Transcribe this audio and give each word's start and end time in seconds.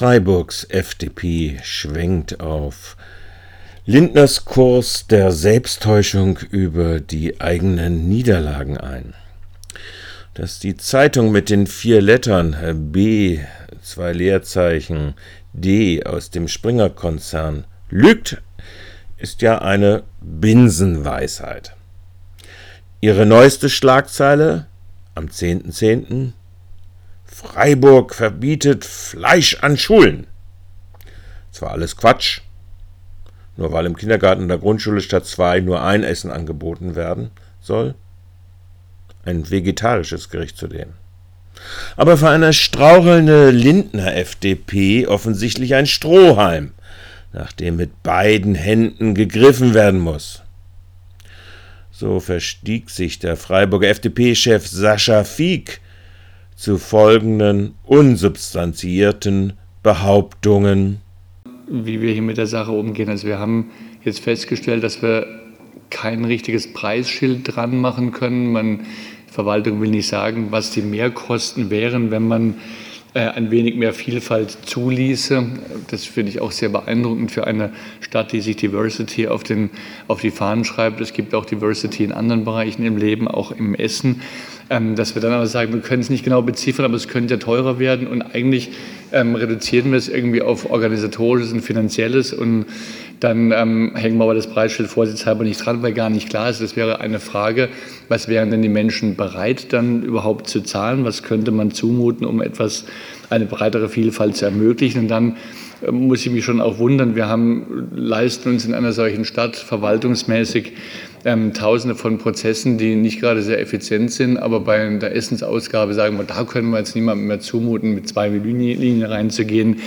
Freiburgs 0.00 0.64
FDP 0.64 1.60
schwenkt 1.62 2.40
auf 2.40 2.96
Lindners 3.84 4.46
Kurs 4.46 5.06
der 5.06 5.30
Selbsttäuschung 5.30 6.38
über 6.50 7.00
die 7.00 7.38
eigenen 7.38 8.08
Niederlagen 8.08 8.78
ein. 8.78 9.12
Dass 10.32 10.58
die 10.58 10.78
Zeitung 10.78 11.32
mit 11.32 11.50
den 11.50 11.66
vier 11.66 12.00
Lettern 12.00 12.56
B, 12.90 13.40
zwei 13.82 14.14
Leerzeichen, 14.14 15.16
D 15.52 16.02
aus 16.02 16.30
dem 16.30 16.48
Springer-Konzern 16.48 17.66
lügt, 17.90 18.40
ist 19.18 19.42
ja 19.42 19.58
eine 19.60 20.04
Binsenweisheit. 20.22 21.74
Ihre 23.02 23.26
neueste 23.26 23.68
Schlagzeile 23.68 24.66
am 25.14 25.26
10.10. 25.26 26.32
Freiburg 27.32 28.14
verbietet 28.14 28.84
Fleisch 28.84 29.58
an 29.62 29.78
Schulen. 29.78 30.26
Zwar 31.52 31.70
alles 31.70 31.96
Quatsch, 31.96 32.40
nur 33.56 33.72
weil 33.72 33.86
im 33.86 33.96
Kindergarten 33.96 34.48
der 34.48 34.58
Grundschule 34.58 35.00
statt 35.00 35.26
zwei 35.26 35.60
nur 35.60 35.82
ein 35.82 36.02
Essen 36.02 36.30
angeboten 36.30 36.96
werden 36.96 37.30
soll. 37.60 37.94
Ein 39.24 39.48
vegetarisches 39.48 40.28
Gericht 40.28 40.56
zudem. 40.56 40.94
Aber 41.96 42.16
für 42.16 42.28
eine 42.28 42.52
strauchelnde 42.52 43.50
Lindner 43.50 44.16
FDP 44.16 45.06
offensichtlich 45.06 45.74
ein 45.74 45.86
Strohhalm, 45.86 46.72
nach 47.32 47.52
dem 47.52 47.76
mit 47.76 48.02
beiden 48.02 48.54
Händen 48.54 49.14
gegriffen 49.14 49.72
werden 49.72 50.00
muss. 50.00 50.42
So 51.90 52.18
verstieg 52.18 52.90
sich 52.90 53.18
der 53.18 53.36
Freiburger 53.36 53.88
FDP-Chef 53.88 54.66
Sascha 54.66 55.24
Fieck 55.24 55.80
zu 56.60 56.76
folgenden 56.76 57.74
unsubstanzierten 57.84 59.54
Behauptungen. 59.82 61.00
Wie 61.66 62.02
wir 62.02 62.12
hier 62.12 62.20
mit 62.20 62.36
der 62.36 62.46
Sache 62.46 62.72
umgehen. 62.72 63.08
Also 63.08 63.26
wir 63.26 63.38
haben 63.38 63.70
jetzt 64.04 64.20
festgestellt, 64.20 64.84
dass 64.84 65.00
wir 65.00 65.26
kein 65.88 66.26
richtiges 66.26 66.70
Preisschild 66.74 67.56
dran 67.56 67.80
machen 67.80 68.12
können. 68.12 68.52
Man, 68.52 68.80
Verwaltung 69.26 69.80
will 69.80 69.88
nicht 69.88 70.08
sagen, 70.08 70.48
was 70.50 70.70
die 70.70 70.82
Mehrkosten 70.82 71.70
wären, 71.70 72.10
wenn 72.10 72.28
man 72.28 72.56
ein 73.14 73.50
wenig 73.50 73.74
mehr 73.74 73.92
Vielfalt 73.92 74.56
zuließe. 74.66 75.44
Das 75.90 76.04
finde 76.04 76.30
ich 76.30 76.40
auch 76.40 76.52
sehr 76.52 76.68
beeindruckend 76.68 77.32
für 77.32 77.46
eine 77.46 77.72
Stadt, 78.00 78.32
die 78.32 78.40
sich 78.40 78.56
Diversity 78.56 79.26
auf, 79.26 79.42
den, 79.42 79.70
auf 80.06 80.20
die 80.20 80.30
Fahnen 80.30 80.64
schreibt. 80.64 81.00
Es 81.00 81.12
gibt 81.12 81.34
auch 81.34 81.44
Diversity 81.44 82.04
in 82.04 82.12
anderen 82.12 82.44
Bereichen 82.44 82.84
im 82.84 82.96
Leben, 82.96 83.26
auch 83.26 83.50
im 83.50 83.74
Essen. 83.74 84.22
Ähm, 84.68 84.94
dass 84.94 85.16
wir 85.16 85.22
dann 85.22 85.32
aber 85.32 85.48
sagen, 85.48 85.72
wir 85.72 85.80
können 85.80 86.02
es 86.02 86.10
nicht 86.10 86.24
genau 86.24 86.42
beziffern, 86.42 86.84
aber 86.84 86.94
es 86.94 87.08
könnte 87.08 87.34
ja 87.34 87.40
teurer 87.40 87.80
werden 87.80 88.06
und 88.06 88.22
eigentlich 88.22 88.70
ähm, 89.12 89.34
reduzieren 89.34 89.90
wir 89.90 89.98
es 89.98 90.08
irgendwie 90.08 90.42
auf 90.42 90.70
organisatorisches 90.70 91.52
und 91.52 91.62
finanzielles 91.62 92.32
und 92.32 92.66
dann 93.20 93.52
ähm, 93.52 93.92
hängen 93.94 94.16
wir 94.16 94.24
aber 94.24 94.34
das 94.34 94.46
Preisschild 94.46 94.88
vorsichtshalber 94.88 95.44
nicht 95.44 95.64
dran, 95.64 95.82
weil 95.82 95.92
gar 95.92 96.08
nicht 96.08 96.30
klar 96.30 96.48
ist. 96.48 96.62
Das 96.62 96.74
wäre 96.74 97.00
eine 97.00 97.20
Frage, 97.20 97.68
was 98.08 98.28
wären 98.28 98.50
denn 98.50 98.62
die 98.62 98.70
Menschen 98.70 99.14
bereit, 99.14 99.74
dann 99.74 100.02
überhaupt 100.02 100.48
zu 100.48 100.62
zahlen? 100.62 101.04
Was 101.04 101.22
könnte 101.22 101.50
man 101.50 101.70
zumuten, 101.70 102.26
um 102.26 102.40
etwas, 102.40 102.86
eine 103.28 103.44
breitere 103.44 103.90
Vielfalt 103.90 104.36
zu 104.36 104.46
ermöglichen? 104.46 105.00
Und 105.00 105.08
dann 105.08 105.36
äh, 105.82 105.90
muss 105.90 106.24
ich 106.24 106.32
mich 106.32 106.46
schon 106.46 106.62
auch 106.62 106.78
wundern, 106.78 107.14
wir 107.14 107.28
haben, 107.28 107.90
leisten 107.94 108.48
uns 108.48 108.64
in 108.64 108.72
einer 108.72 108.92
solchen 108.92 109.26
Stadt 109.26 109.54
verwaltungsmäßig 109.54 110.72
ähm, 111.24 111.52
Tausende 111.52 111.94
von 111.94 112.18
Prozessen, 112.18 112.78
die 112.78 112.96
nicht 112.96 113.20
gerade 113.20 113.42
sehr 113.42 113.60
effizient 113.60 114.10
sind, 114.10 114.36
aber 114.36 114.60
bei 114.60 114.88
der 114.98 115.14
Essensausgabe 115.14 115.94
sagen 115.94 116.16
wir, 116.16 116.24
da 116.24 116.44
können 116.44 116.70
wir 116.70 116.78
jetzt 116.78 116.94
niemandem 116.94 117.26
mehr 117.26 117.40
zumuten, 117.40 117.94
mit 117.94 118.08
zwei 118.08 118.28
Linien 118.28 119.02
reinzugehen. 119.02 119.80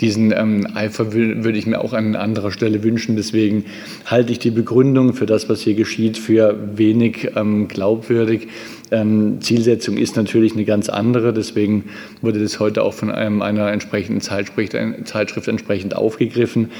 Diesen 0.00 0.32
ähm, 0.32 0.66
Eifer 0.74 1.12
würde 1.12 1.56
ich 1.56 1.66
mir 1.66 1.80
auch 1.80 1.92
an 1.92 2.16
anderer 2.16 2.50
Stelle 2.50 2.82
wünschen. 2.82 3.16
Deswegen 3.16 3.64
halte 4.06 4.32
ich 4.32 4.38
die 4.38 4.50
Begründung 4.50 5.14
für 5.14 5.26
das, 5.26 5.48
was 5.48 5.60
hier 5.60 5.74
geschieht, 5.74 6.18
für 6.18 6.58
wenig 6.76 7.30
ähm, 7.36 7.68
glaubwürdig. 7.68 8.48
Ähm, 8.90 9.40
Zielsetzung 9.40 9.96
ist 9.96 10.16
natürlich 10.16 10.52
eine 10.54 10.64
ganz 10.64 10.88
andere. 10.88 11.32
Deswegen 11.32 11.84
wurde 12.20 12.40
das 12.40 12.60
heute 12.60 12.82
auch 12.82 12.94
von 12.94 13.10
einem, 13.10 13.40
einer 13.40 13.72
entsprechenden 13.72 14.20
Zeitschrift, 14.20 14.76
Zeitschrift 15.04 15.48
entsprechend 15.48 15.96
aufgegriffen. 15.96 16.70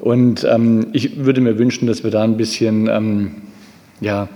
Und 0.00 0.44
ähm, 0.44 0.86
ich 0.92 1.24
würde 1.24 1.40
mir 1.40 1.58
wünschen, 1.58 1.86
dass 1.86 2.04
wir 2.04 2.10
da 2.10 2.22
ein 2.22 2.36
bisschen 2.36 2.88
ähm, 2.88 3.30
ja, 4.00 4.28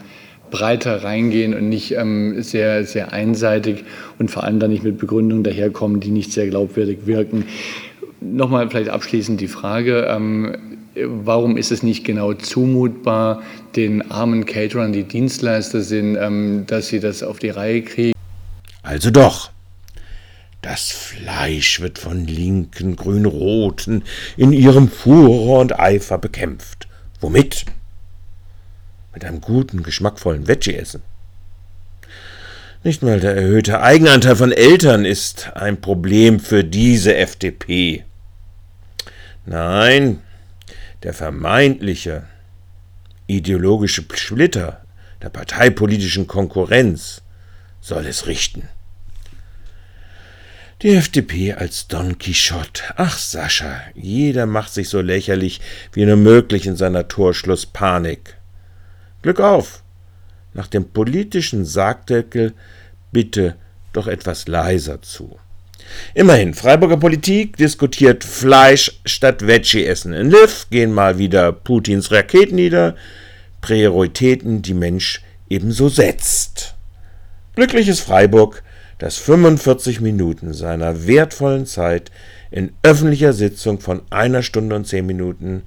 breiter 0.50 1.04
reingehen 1.04 1.54
und 1.54 1.69
nicht 1.69 1.93
ähm, 1.93 2.43
sehr, 2.43 2.84
sehr 2.84 3.12
einseitig 3.12 3.84
und 4.19 4.31
vor 4.31 4.44
allem 4.44 4.59
dann 4.59 4.70
nicht 4.70 4.82
mit 4.82 4.99
Begründungen 4.99 5.44
daherkommen, 5.44 6.00
die 6.00 6.10
nicht 6.10 6.32
sehr 6.32 6.49
glaubwürdig 6.49 7.06
wirken. 7.06 7.44
Nochmal 8.20 8.69
vielleicht 8.69 8.91
abschließend 8.91 9.41
die 9.41 9.49
Frage, 9.49 10.06
ähm, 10.09 10.56
warum 10.94 11.56
ist 11.56 11.72
es 11.72 11.82
nicht 11.82 12.04
genau 12.04 12.34
zumutbar, 12.34 13.43
den 13.76 14.10
armen 14.10 14.44
Caterern, 14.44 14.93
die 14.93 15.04
Dienstleister 15.04 15.81
sind, 15.81 16.16
ähm, 16.16 16.65
dass 16.66 16.88
sie 16.88 17.00
das 17.00 17.22
auf 17.22 17.38
die 17.38 17.50
Reihe 17.50 17.82
kriegen? 17.82 18.12
Also 18.82 19.10
doch. 19.10 19.50
Das 20.62 20.91
Fleisch 20.91 21.81
wird 21.81 21.98
von 21.98 22.26
linken 22.26 22.97
Grün-Roten 22.97 24.04
in 24.37 24.53
ihrem 24.53 24.91
Furor 24.91 25.60
und 25.60 25.78
Eifer 25.78 26.19
bekämpft. 26.19 26.87
Womit? 27.21 27.65
Mit 29.15 29.25
einem 29.25 29.41
guten, 29.41 29.82
geschmackvollen 29.82 30.47
Veggie-Essen. 30.47 31.03
Nicht 32.82 33.03
mal 33.03 33.20
der 33.20 33.37
erhöhte 33.37 33.82
Eigenanteil 33.82 34.37
von 34.37 34.53
Eltern 34.53 35.04
ist 35.04 35.50
ein 35.54 35.81
Problem 35.81 36.41
für 36.41 36.62
diese 36.65 37.15
FDP. 37.16 38.04
Nein, 39.47 40.22
der 41.03 41.15
vermeintliche 41.15 42.26
ideologische 43.26 44.04
Splitter 44.15 44.82
der 45.22 45.31
parteipolitischen 45.31 46.26
Konkurrenz 46.26 47.22
soll 47.81 48.06
es 48.06 48.26
richten. 48.26 48.69
Die 50.83 50.95
FDP 50.95 51.53
als 51.53 51.89
Don 51.89 52.17
Quixote. 52.17 52.83
Ach, 52.97 53.19
Sascha, 53.19 53.83
jeder 53.95 54.47
macht 54.47 54.73
sich 54.73 54.89
so 54.89 55.03
lächerlich 55.03 55.61
wie 55.93 56.07
nur 56.07 56.17
möglich 56.17 56.67
in 56.67 56.75
seiner 56.75 57.07
Torschlusspanik. 57.07 58.39
Glück 59.21 59.41
auf! 59.41 59.83
Nach 60.55 60.69
dem 60.69 60.89
politischen 60.89 61.67
Sargdeckel 61.67 62.55
bitte 63.13 63.57
doch 63.93 64.07
etwas 64.07 64.49
leiser 64.49 65.03
zu. 65.03 65.39
Immerhin, 66.15 66.55
Freiburger 66.55 66.97
Politik 66.97 67.59
diskutiert 67.59 68.25
Fleisch 68.25 69.03
statt 69.05 69.47
Veggie-Essen. 69.47 70.15
In 70.15 70.31
Liv 70.31 70.67
gehen 70.71 70.95
mal 70.95 71.19
wieder 71.19 71.53
Putins 71.53 72.11
Raketen 72.11 72.55
nieder. 72.55 72.97
Prioritäten, 73.61 74.62
die 74.62 74.73
Mensch 74.73 75.21
ebenso 75.51 75.91
setzt. 75.91 76.75
Glückliches 77.55 78.01
Freiburg 78.01 78.62
das 79.00 79.16
45 79.16 80.03
Minuten 80.03 80.53
seiner 80.53 81.06
wertvollen 81.06 81.65
Zeit 81.65 82.12
in 82.50 82.75
öffentlicher 82.83 83.33
Sitzung 83.33 83.81
von 83.81 84.03
einer 84.11 84.43
Stunde 84.43 84.77
und 84.77 84.87
zehn 84.87 85.06
Minuten 85.06 85.62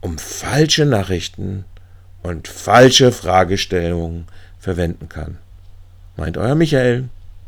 um 0.00 0.18
falsche 0.18 0.86
Nachrichten 0.86 1.64
und 2.22 2.46
falsche 2.46 3.10
Fragestellungen 3.10 4.26
verwenden 4.60 5.08
kann. 5.08 5.38
Meint 6.16 6.36
euer 6.36 6.54
Michael. 6.54 7.08